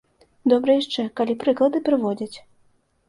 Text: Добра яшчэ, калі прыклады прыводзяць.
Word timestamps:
Добра 0.53 0.77
яшчэ, 0.77 1.05
калі 1.21 1.37
прыклады 1.43 1.85
прыводзяць. 1.91 2.35